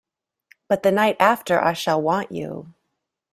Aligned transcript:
But 0.67 0.81
the 0.81 0.91
night 0.91 1.15
after 1.19 1.61
I 1.63 1.73
shall 1.73 2.01
want 2.01 2.31
you. 2.31 2.73